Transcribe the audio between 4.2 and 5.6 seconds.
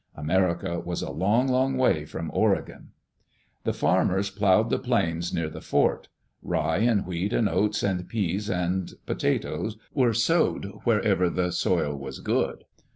ploughed the plains near